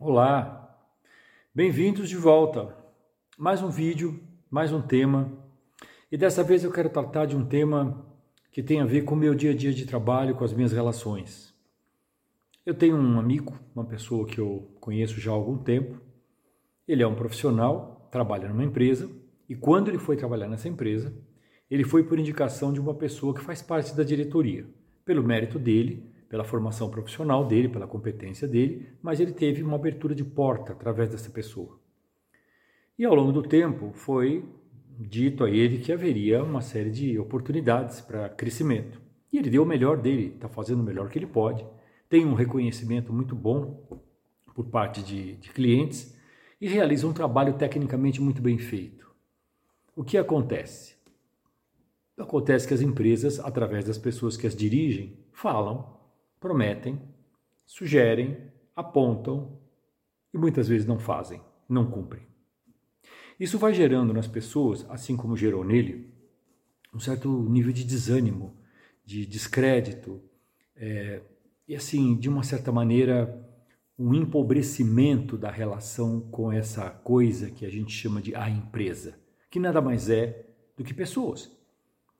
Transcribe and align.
Olá, 0.00 0.78
bem-vindos 1.52 2.08
de 2.08 2.14
volta. 2.14 2.72
Mais 3.36 3.60
um 3.60 3.68
vídeo, 3.68 4.22
mais 4.48 4.72
um 4.72 4.80
tema. 4.80 5.36
E 6.10 6.16
dessa 6.16 6.44
vez 6.44 6.62
eu 6.62 6.70
quero 6.70 6.88
tratar 6.88 7.26
de 7.26 7.36
um 7.36 7.44
tema 7.44 8.06
que 8.52 8.62
tem 8.62 8.80
a 8.80 8.84
ver 8.84 9.02
com 9.02 9.16
o 9.16 9.18
meu 9.18 9.34
dia 9.34 9.50
a 9.50 9.54
dia 9.56 9.72
de 9.72 9.84
trabalho, 9.84 10.36
com 10.36 10.44
as 10.44 10.52
minhas 10.52 10.70
relações. 10.70 11.52
Eu 12.64 12.74
tenho 12.74 12.94
um 12.94 13.18
amigo, 13.18 13.58
uma 13.74 13.84
pessoa 13.84 14.24
que 14.24 14.38
eu 14.38 14.70
conheço 14.78 15.18
já 15.20 15.32
há 15.32 15.34
algum 15.34 15.58
tempo. 15.58 16.00
Ele 16.86 17.02
é 17.02 17.06
um 17.06 17.16
profissional, 17.16 18.08
trabalha 18.08 18.48
numa 18.48 18.62
empresa, 18.62 19.10
e 19.48 19.56
quando 19.56 19.88
ele 19.88 19.98
foi 19.98 20.16
trabalhar 20.16 20.46
nessa 20.46 20.68
empresa, 20.68 21.12
ele 21.68 21.82
foi 21.82 22.04
por 22.04 22.20
indicação 22.20 22.72
de 22.72 22.78
uma 22.78 22.94
pessoa 22.94 23.34
que 23.34 23.40
faz 23.40 23.60
parte 23.60 23.96
da 23.96 24.04
diretoria, 24.04 24.64
pelo 25.04 25.24
mérito 25.24 25.58
dele 25.58 26.08
pela 26.28 26.44
formação 26.44 26.90
profissional 26.90 27.46
dele, 27.46 27.68
pela 27.68 27.86
competência 27.86 28.46
dele, 28.46 28.88
mas 29.02 29.18
ele 29.18 29.32
teve 29.32 29.62
uma 29.62 29.76
abertura 29.76 30.14
de 30.14 30.24
porta 30.24 30.72
através 30.72 31.08
dessa 31.08 31.30
pessoa. 31.30 31.78
E 32.98 33.04
ao 33.04 33.14
longo 33.14 33.32
do 33.32 33.42
tempo 33.42 33.92
foi 33.92 34.44
dito 34.98 35.44
a 35.44 35.50
ele 35.50 35.78
que 35.78 35.92
haveria 35.92 36.42
uma 36.42 36.60
série 36.60 36.90
de 36.90 37.18
oportunidades 37.18 38.00
para 38.00 38.28
crescimento. 38.28 39.00
E 39.32 39.38
ele 39.38 39.50
deu 39.50 39.62
o 39.62 39.66
melhor 39.66 39.96
dele, 39.96 40.32
está 40.34 40.48
fazendo 40.48 40.80
o 40.80 40.84
melhor 40.84 41.08
que 41.08 41.18
ele 41.18 41.26
pode, 41.26 41.64
tem 42.08 42.26
um 42.26 42.34
reconhecimento 42.34 43.12
muito 43.12 43.34
bom 43.34 43.86
por 44.54 44.64
parte 44.66 45.02
de, 45.02 45.36
de 45.36 45.50
clientes 45.50 46.16
e 46.60 46.68
realiza 46.68 47.06
um 47.06 47.12
trabalho 47.12 47.54
tecnicamente 47.54 48.20
muito 48.20 48.42
bem 48.42 48.58
feito. 48.58 49.08
O 49.94 50.02
que 50.02 50.18
acontece? 50.18 50.96
Acontece 52.16 52.66
que 52.66 52.74
as 52.74 52.80
empresas, 52.80 53.38
através 53.38 53.84
das 53.84 53.96
pessoas 53.96 54.36
que 54.36 54.46
as 54.46 54.56
dirigem, 54.56 55.16
falam 55.32 55.97
prometem, 56.40 57.00
sugerem, 57.66 58.36
apontam 58.74 59.58
e 60.32 60.38
muitas 60.38 60.68
vezes 60.68 60.86
não 60.86 60.98
fazem, 60.98 61.40
não 61.68 61.90
cumprem. 61.90 62.26
Isso 63.38 63.58
vai 63.58 63.72
gerando 63.72 64.12
nas 64.12 64.26
pessoas, 64.26 64.84
assim 64.88 65.16
como 65.16 65.36
gerou 65.36 65.64
nele, 65.64 66.12
um 66.92 66.98
certo 66.98 67.28
nível 67.48 67.72
de 67.72 67.84
desânimo, 67.84 68.56
de 69.04 69.24
descrédito, 69.24 70.20
é, 70.74 71.22
e 71.66 71.76
assim, 71.76 72.16
de 72.16 72.28
uma 72.28 72.42
certa 72.42 72.72
maneira, 72.72 73.46
um 73.98 74.14
empobrecimento 74.14 75.36
da 75.36 75.50
relação 75.50 76.20
com 76.20 76.50
essa 76.52 76.88
coisa 76.88 77.50
que 77.50 77.66
a 77.66 77.70
gente 77.70 77.92
chama 77.92 78.22
de 78.22 78.34
a 78.34 78.48
empresa, 78.48 79.18
que 79.50 79.60
nada 79.60 79.80
mais 79.80 80.08
é 80.08 80.46
do 80.76 80.84
que 80.84 80.94
pessoas. 80.94 81.50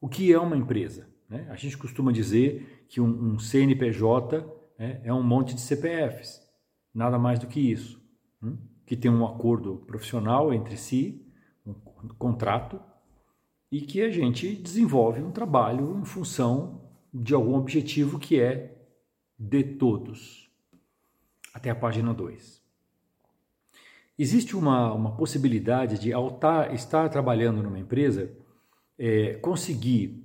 O 0.00 0.08
que 0.08 0.32
é 0.32 0.38
uma 0.38 0.56
empresa? 0.56 1.11
Né? 1.32 1.46
A 1.48 1.56
gente 1.56 1.78
costuma 1.78 2.12
dizer 2.12 2.84
que 2.88 3.00
um, 3.00 3.32
um 3.32 3.38
CNPJ 3.38 4.46
né, 4.78 5.00
é 5.02 5.12
um 5.14 5.22
monte 5.22 5.54
de 5.54 5.62
CPFs, 5.62 6.46
nada 6.94 7.18
mais 7.18 7.38
do 7.38 7.46
que 7.46 7.58
isso, 7.58 7.98
hein? 8.44 8.58
que 8.84 8.94
tem 8.94 9.10
um 9.10 9.24
acordo 9.24 9.76
profissional 9.86 10.52
entre 10.52 10.76
si, 10.76 11.26
um 11.64 11.72
contrato, 12.18 12.78
e 13.70 13.80
que 13.80 14.02
a 14.02 14.10
gente 14.10 14.54
desenvolve 14.54 15.22
um 15.22 15.30
trabalho 15.30 15.98
em 15.98 16.04
função 16.04 16.82
de 17.14 17.32
algum 17.32 17.54
objetivo 17.54 18.18
que 18.18 18.38
é 18.38 18.76
de 19.38 19.64
todos. 19.64 20.50
Até 21.54 21.70
a 21.70 21.74
página 21.74 22.12
2. 22.12 22.62
Existe 24.18 24.54
uma, 24.54 24.92
uma 24.92 25.16
possibilidade 25.16 25.98
de, 25.98 26.12
ao 26.12 26.32
tar, 26.32 26.74
estar 26.74 27.08
trabalhando 27.08 27.62
numa 27.62 27.78
empresa, 27.78 28.30
é, 28.98 29.34
conseguir 29.34 30.22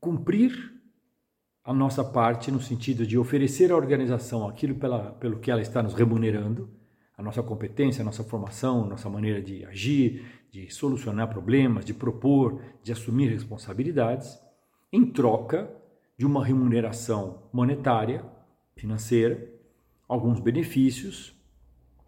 cumprir 0.00 0.80
a 1.62 1.74
nossa 1.74 2.02
parte 2.02 2.50
no 2.50 2.60
sentido 2.60 3.06
de 3.06 3.18
oferecer 3.18 3.70
à 3.70 3.76
organização 3.76 4.48
aquilo 4.48 4.74
pela, 4.74 5.12
pelo 5.12 5.38
que 5.38 5.50
ela 5.50 5.60
está 5.60 5.82
nos 5.82 5.94
remunerando, 5.94 6.70
a 7.16 7.22
nossa 7.22 7.42
competência, 7.42 8.00
a 8.00 8.04
nossa 8.04 8.24
formação, 8.24 8.84
a 8.84 8.86
nossa 8.88 9.10
maneira 9.10 9.42
de 9.42 9.64
agir, 9.66 10.24
de 10.50 10.70
solucionar 10.70 11.28
problemas, 11.28 11.84
de 11.84 11.92
propor, 11.92 12.62
de 12.82 12.92
assumir 12.92 13.28
responsabilidades, 13.28 14.40
em 14.90 15.04
troca 15.04 15.70
de 16.16 16.24
uma 16.24 16.44
remuneração 16.44 17.42
monetária, 17.52 18.24
financeira, 18.74 19.46
alguns 20.08 20.40
benefícios 20.40 21.34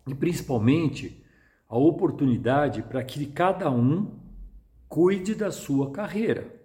e 0.07 0.15
principalmente 0.15 1.23
a 1.69 1.77
oportunidade 1.77 2.83
para 2.83 3.05
que 3.05 3.27
cada 3.27 3.71
um 3.71 4.19
cuide 4.89 5.35
da 5.35 5.51
sua 5.51 5.93
carreira. 5.93 6.62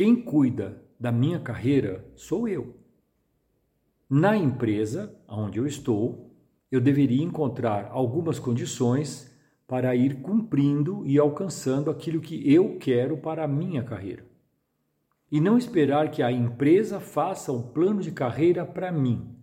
Quem 0.00 0.16
cuida 0.16 0.82
da 0.98 1.12
minha 1.12 1.38
carreira 1.38 2.10
sou 2.16 2.48
eu. 2.48 2.74
Na 4.08 4.34
empresa 4.34 5.14
onde 5.28 5.58
eu 5.58 5.66
estou, 5.66 6.34
eu 6.72 6.80
deveria 6.80 7.22
encontrar 7.22 7.90
algumas 7.92 8.38
condições 8.38 9.30
para 9.68 9.94
ir 9.94 10.22
cumprindo 10.22 11.04
e 11.04 11.18
alcançando 11.18 11.90
aquilo 11.90 12.18
que 12.18 12.50
eu 12.50 12.78
quero 12.78 13.18
para 13.18 13.44
a 13.44 13.46
minha 13.46 13.84
carreira. 13.84 14.24
E 15.30 15.38
não 15.38 15.58
esperar 15.58 16.10
que 16.10 16.22
a 16.22 16.32
empresa 16.32 16.98
faça 16.98 17.52
um 17.52 17.60
plano 17.60 18.00
de 18.00 18.10
carreira 18.10 18.64
para 18.64 18.90
mim. 18.90 19.36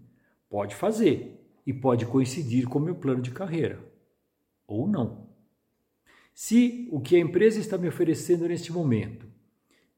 Pode 0.50 0.74
fazer 0.74 1.40
e 1.68 1.72
pode 1.72 2.08
coincidir 2.08 2.68
com 2.68 2.80
o 2.80 2.82
meu 2.82 2.96
plano 2.96 3.22
de 3.22 3.30
carreira. 3.30 3.80
Ou 4.66 4.88
não. 4.88 5.28
Se 6.34 6.90
o 6.92 7.00
que 7.00 7.16
a 7.16 7.20
empresa 7.20 7.60
está 7.60 7.78
me 7.78 7.88
oferecendo 7.88 8.48
neste 8.48 8.74
momento 8.74 9.37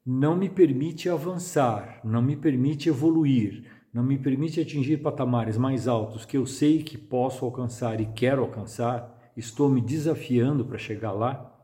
não 0.06 0.36
me 0.36 0.50
permite 0.50 1.10
avançar, 1.10 2.00
não 2.04 2.22
me 2.22 2.36
permite 2.36 2.90
evoluir, 2.90 3.66
não 3.94 4.04
me 4.04 4.18
permite 4.18 4.62
atingir 4.62 4.98
patamares 5.02 5.58
mais 5.58 5.88
altos 5.88 6.26
que 6.26 6.38
eu 6.38 6.46
sei 6.46 6.84
que 6.84 6.98
posso 6.98 7.44
alcançar 7.44 8.00
e 8.00 8.06
quero 8.06 8.42
alcançar, 8.42 9.32
estou 9.36 9.70
me 9.70 9.82
desafiando 9.82 10.66
para 10.66 10.78
chegar 10.78 11.12
lá 11.12 11.56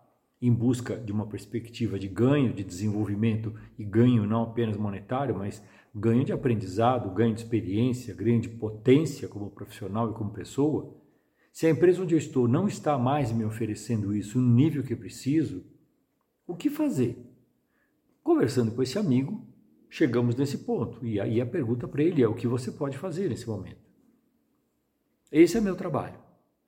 em 0.42 0.52
busca 0.52 0.96
de 0.98 1.12
uma 1.12 1.26
perspectiva 1.28 1.98
de 1.98 2.08
ganho, 2.08 2.54
de 2.54 2.64
desenvolvimento 2.64 3.54
e 3.80 3.84
ganho 3.84 4.26
não 4.26 4.44
apenas 4.44 4.78
monetário, 4.78 5.36
mas 5.36 5.64
ganho 5.94 6.26
de 6.26 6.34
aprendizado, 6.34 7.14
ganho 7.14 7.34
de 7.34 7.42
experiência, 7.42 8.14
ganho 8.14 8.42
de 8.42 8.50
potência 8.50 9.28
como 9.28 9.50
profissional 9.50 10.12
e 10.12 10.14
como 10.14 10.32
pessoa. 10.32 10.94
Se 11.54 11.66
a 11.66 11.70
empresa 11.70 12.04
onde 12.04 12.14
eu 12.14 12.18
estou 12.20 12.48
não 12.48 12.68
está 12.68 12.98
mais 12.98 13.32
me 13.32 13.46
oferecendo 13.46 14.14
isso 14.14 14.38
no 14.40 14.54
nível 14.54 14.84
que 14.84 14.96
preciso, 14.96 15.64
o 16.46 16.56
que 16.56 16.70
fazer? 16.70 17.18
Conversando 18.26 18.72
com 18.72 18.82
esse 18.82 18.98
amigo, 18.98 19.46
chegamos 19.88 20.36
nesse 20.36 20.58
ponto. 20.58 21.06
E 21.06 21.22
aí 21.22 21.40
a 21.40 21.46
pergunta 21.46 21.88
para 21.88 22.02
ele 22.02 22.24
é: 22.24 22.28
o 22.28 22.34
que 22.34 22.48
você 22.48 22.72
pode 22.72 22.98
fazer 22.98 23.30
nesse 23.30 23.48
momento? 23.48 23.78
Esse 25.32 25.60
é 25.60 25.62
meu 25.62 25.76
trabalho. 25.76 26.18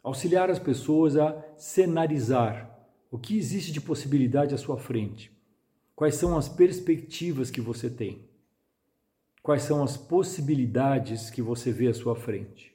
Auxiliar 0.04 0.52
as 0.52 0.60
pessoas 0.60 1.18
a 1.18 1.44
cenarizar 1.58 2.88
o 3.10 3.18
que 3.18 3.36
existe 3.36 3.72
de 3.72 3.82
possibilidade 3.82 4.54
à 4.54 4.58
sua 4.58 4.78
frente. 4.78 5.36
Quais 5.96 6.14
são 6.14 6.38
as 6.38 6.48
perspectivas 6.48 7.50
que 7.50 7.60
você 7.60 7.90
tem? 7.90 8.30
Quais 9.42 9.64
são 9.64 9.84
as 9.84 9.98
possibilidades 9.98 11.32
que 11.32 11.42
você 11.42 11.72
vê 11.72 11.88
à 11.88 11.94
sua 11.96 12.16
frente? 12.16 12.72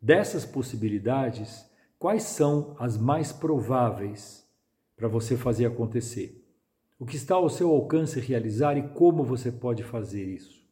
Dessas 0.00 0.46
possibilidades, 0.46 1.68
quais 1.98 2.22
são 2.22 2.76
as 2.78 2.96
mais 2.96 3.32
prováveis 3.32 4.46
para 4.94 5.08
você 5.08 5.36
fazer 5.36 5.66
acontecer? 5.66 6.41
O 7.02 7.04
que 7.04 7.16
está 7.16 7.34
ao 7.34 7.50
seu 7.50 7.68
alcance 7.68 8.20
realizar 8.20 8.76
e 8.78 8.88
como 8.90 9.24
você 9.24 9.50
pode 9.50 9.82
fazer 9.82 10.24
isso. 10.24 10.64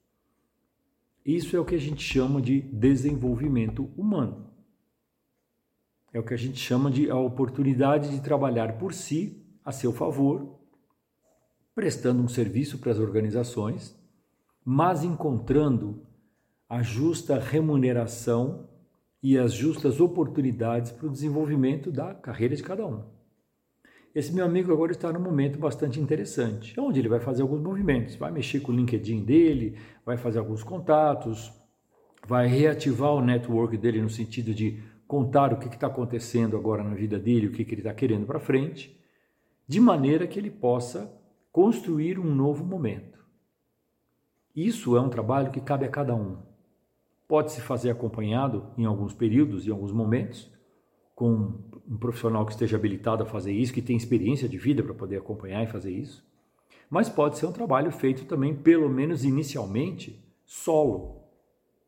Isso 1.27 1.57
é 1.57 1.59
o 1.59 1.65
que 1.65 1.75
a 1.75 1.81
gente 1.81 2.05
chama 2.05 2.41
de 2.41 2.61
desenvolvimento 2.61 3.91
humano. 3.97 4.49
É 6.13 6.21
o 6.21 6.23
que 6.23 6.33
a 6.33 6.37
gente 6.37 6.57
chama 6.57 6.89
de 6.89 7.11
a 7.11 7.17
oportunidade 7.17 8.11
de 8.11 8.21
trabalhar 8.21 8.79
por 8.79 8.95
si, 8.95 9.45
a 9.65 9.73
seu 9.73 9.93
favor, 9.93 10.61
prestando 11.75 12.23
um 12.23 12.29
serviço 12.29 12.79
para 12.79 12.93
as 12.93 13.01
organizações, 13.01 14.01
mas 14.65 15.03
encontrando 15.03 16.07
a 16.69 16.81
justa 16.81 17.41
remuneração 17.41 18.69
e 19.21 19.37
as 19.37 19.53
justas 19.53 20.01
oportunidades 20.01 20.93
para 20.93 21.09
o 21.09 21.11
desenvolvimento 21.11 21.91
da 21.91 22.15
carreira 22.15 22.55
de 22.55 22.63
cada 22.63 22.87
um. 22.87 23.19
Esse 24.13 24.33
meu 24.33 24.45
amigo 24.45 24.73
agora 24.73 24.91
está 24.91 25.13
num 25.13 25.21
momento 25.21 25.57
bastante 25.57 26.01
interessante, 26.01 26.79
onde 26.81 26.99
ele 26.99 27.09
vai 27.09 27.21
fazer 27.21 27.43
alguns 27.43 27.63
movimentos, 27.63 28.17
vai 28.17 28.33
mexer 28.33 28.59
com 28.59 28.73
o 28.73 28.75
LinkedIn 28.75 29.23
dele, 29.25 29.79
vai 30.05 30.17
fazer 30.17 30.41
alguns 30.41 30.65
contatos, 30.65 31.53
vai 32.27 32.49
reativar 32.49 33.13
o 33.13 33.21
network 33.21 33.77
dele 33.77 34.03
no 34.03 34.11
sentido 34.11 34.53
de 34.53 34.83
contar 35.07 35.53
o 35.53 35.59
que 35.59 35.69
está 35.69 35.87
acontecendo 35.87 36.57
agora 36.57 36.83
na 36.83 36.95
vida 36.95 37.21
dele, 37.21 37.47
o 37.47 37.53
que, 37.53 37.65
que 37.65 37.73
ele 37.73 37.83
está 37.83 37.95
querendo 37.95 38.27
para 38.27 38.41
frente, 38.41 38.99
de 39.67 39.79
maneira 39.79 40.27
que 40.27 40.41
ele 40.41 40.51
possa 40.51 41.13
construir 41.53 42.19
um 42.19 42.35
novo 42.35 42.65
momento. 42.65 43.25
Isso 44.55 44.97
é 44.97 45.01
um 45.01 45.09
trabalho 45.09 45.53
que 45.53 45.61
cabe 45.61 45.85
a 45.87 45.89
cada 45.89 46.17
um. 46.17 46.39
Pode 47.29 47.53
se 47.53 47.61
fazer 47.61 47.91
acompanhado 47.91 48.73
em 48.77 48.85
alguns 48.85 49.15
períodos, 49.15 49.69
em 49.69 49.71
alguns 49.71 49.93
momentos, 49.93 50.51
com 51.21 51.53
um 51.87 51.99
profissional 51.99 52.47
que 52.47 52.53
esteja 52.53 52.79
habilitado 52.79 53.23
a 53.23 53.27
fazer 53.27 53.53
isso, 53.53 53.75
que 53.75 53.83
tem 53.83 53.95
experiência 53.95 54.49
de 54.49 54.57
vida 54.57 54.83
para 54.83 54.95
poder 54.95 55.19
acompanhar 55.19 55.63
e 55.63 55.67
fazer 55.67 55.91
isso. 55.91 56.25
Mas 56.89 57.11
pode 57.11 57.37
ser 57.37 57.45
um 57.45 57.53
trabalho 57.53 57.93
feito 57.93 58.25
também, 58.25 58.55
pelo 58.55 58.89
menos 58.89 59.23
inicialmente, 59.23 60.19
solo, 60.47 61.21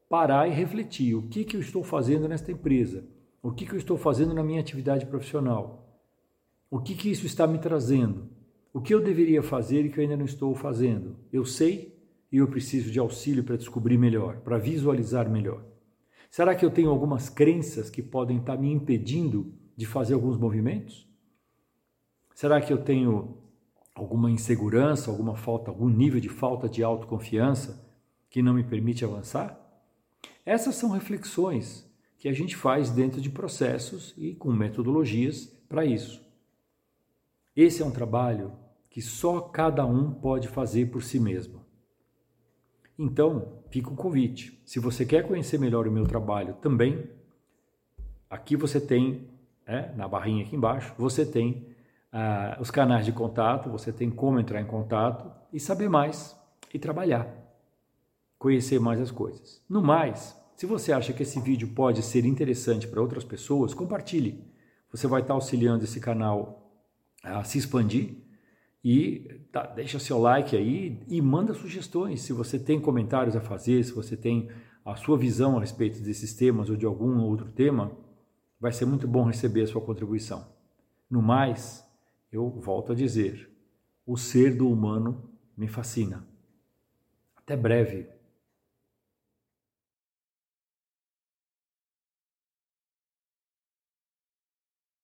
parar 0.07 0.49
e 0.49 0.53
refletir 0.53 1.15
o 1.15 1.23
que, 1.29 1.45
que 1.45 1.57
eu 1.57 1.63
estou 1.63 1.83
fazendo 1.83 2.29
nesta 2.29 2.53
empresa, 2.53 3.07
o 3.43 3.51
que, 3.51 3.65
que 3.65 3.73
eu 3.73 3.79
estou 3.79 3.97
fazendo 3.97 4.35
na 4.35 4.45
minha 4.45 4.61
atividade 4.61 5.07
profissional, 5.07 5.99
o 6.71 6.79
que, 6.79 6.95
que 6.95 7.11
isso 7.11 7.25
está 7.25 7.47
me 7.47 7.59
trazendo, 7.59 8.29
o 8.71 8.83
que 8.83 8.93
eu 8.93 9.03
deveria 9.03 9.43
fazer 9.43 9.87
e 9.87 9.89
que 9.89 9.99
eu 9.99 10.03
ainda 10.03 10.17
não 10.19 10.27
estou 10.27 10.55
fazendo. 10.55 11.17
Eu 11.33 11.47
sei 11.47 11.99
e 12.31 12.37
eu 12.37 12.49
preciso 12.49 12.91
de 12.91 12.99
auxílio 12.99 13.45
para 13.45 13.57
descobrir 13.57 13.97
melhor, 13.97 14.41
para 14.41 14.59
visualizar 14.59 15.31
melhor. 15.31 15.72
Será 16.33 16.55
que 16.55 16.65
eu 16.65 16.71
tenho 16.71 16.89
algumas 16.89 17.29
crenças 17.29 17.91
que 17.91 18.03
podem 18.03 18.39
estar 18.39 18.57
me 18.57 18.73
impedindo 18.73 19.53
de 19.77 19.85
fazer 19.85 20.15
alguns 20.15 20.39
movimentos? 20.39 21.07
Será 22.35 22.59
que 22.59 22.73
eu 22.73 22.83
tenho 22.83 23.37
alguma 23.95 24.31
insegurança, 24.31 25.11
alguma 25.11 25.37
falta, 25.37 25.71
algum 25.71 25.91
nível 25.91 26.19
de 26.19 26.31
falta 26.31 26.71
de 26.71 26.83
autoconfiança 26.83 27.87
que 28.31 28.41
não 28.41 28.55
me 28.55 28.65
permite 28.65 29.05
avançar? 29.05 29.61
Essas 30.43 30.75
são 30.75 30.89
reflexões 30.89 31.87
que 32.17 32.31
a 32.31 32.33
gente 32.33 32.57
faz 32.57 32.89
dentro 32.89 33.21
de 33.21 33.29
processos 33.29 34.15
e 34.17 34.35
com 34.35 34.51
metodologias 34.55 35.45
para 35.69 35.85
isso. 35.85 36.25
Esse 37.55 37.83
é 37.83 37.85
um 37.85 37.91
trabalho 37.91 38.53
que 38.89 39.03
só 39.03 39.39
cada 39.39 39.85
um 39.85 40.11
pode 40.11 40.49
fazer 40.49 40.87
por 40.87 41.03
si 41.03 41.21
mesmo. 41.21 41.62
Então, 42.99 43.61
fica 43.71 43.91
o 43.91 43.97
convite. 43.97 44.61
Se 44.65 44.79
você 44.79 45.05
quer 45.05 45.27
conhecer 45.27 45.59
melhor 45.59 45.87
o 45.87 45.93
meu 45.93 46.07
trabalho 46.07 46.55
também, 46.55 47.09
aqui 48.29 48.57
você 48.57 48.81
tem, 48.81 49.29
é, 49.67 49.93
na 49.97 50.07
barrinha 50.07 50.45
aqui 50.45 50.55
embaixo, 50.55 50.95
você 50.97 51.25
tem 51.25 51.67
ah, 52.13 52.59
os 52.61 52.71
canais 52.71 53.07
de 53.07 53.13
contato, 53.13 53.71
você 53.71 53.93
tem 53.93 54.11
como 54.11 54.39
entrar 54.39 54.61
em 54.61 54.67
contato 54.67 55.31
e 55.53 55.59
saber 55.59 55.89
mais 55.89 56.37
e 56.73 56.79
trabalhar, 56.79 57.27
conhecer 58.39 58.79
mais 58.79 59.01
as 59.01 59.11
coisas. 59.11 59.63
No 59.69 59.83
mais, 59.83 60.37
se 60.55 60.67
você 60.67 60.93
acha 60.93 61.13
que 61.13 61.23
esse 61.23 61.41
vídeo 61.41 61.69
pode 61.69 62.03
ser 62.03 62.25
interessante 62.25 62.87
para 62.87 63.01
outras 63.01 63.25
pessoas, 63.25 63.75
compartilhe. 63.75 64.45
Você 64.91 65.07
vai 65.07 65.23
estar 65.23 65.35
auxiliando 65.35 65.85
esse 65.85 65.99
canal 65.99 66.71
a 67.23 67.43
se 67.45 67.57
expandir 67.57 68.17
e 68.85 69.41
tá, 69.53 69.65
deixa 69.67 69.99
seu 69.99 70.19
like 70.19 70.57
aí 70.57 71.01
e 71.09 71.23
manda 71.23 71.55
sugestões. 71.55 72.23
Se 72.23 72.33
você 72.33 72.59
tem 72.59 72.81
comentários 72.81 73.37
a 73.37 73.41
fazer, 73.41 73.85
se 73.85 73.93
você 73.93 74.17
tem 74.17 74.51
a 74.85 74.97
sua 74.97 75.17
visão 75.17 75.57
a 75.57 75.61
respeito 75.61 76.01
desses 76.03 76.35
temas 76.35 76.69
ou 76.69 76.77
de 76.77 76.85
algum 76.85 77.21
outro 77.21 77.51
tema, 77.53 77.93
vai 78.59 78.73
ser 78.73 78.85
muito 78.85 79.07
bom 79.07 79.25
receber 79.25 79.63
a 79.63 79.67
sua 79.67 79.81
contribuição. 79.81 80.47
No 81.09 81.23
mais, 81.23 81.87
eu 82.31 82.49
volto 82.51 82.93
a 82.93 82.95
dizer, 82.95 83.51
o 84.07 84.17
ser 84.17 84.57
do 84.57 84.69
humano 84.69 85.31
me 85.57 85.69
fascina. 85.69 86.27
Até 87.37 87.57
breve. 87.57 88.09